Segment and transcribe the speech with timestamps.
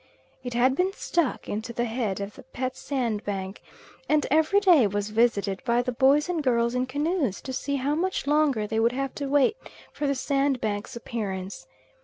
[0.43, 3.61] It had been stuck into the head of the pet sandbank,
[4.09, 7.93] and every day was visited by the boys and girls in canoes to see how
[7.93, 9.57] much longer they would have to wait
[9.93, 11.67] for the sandbank's appearance.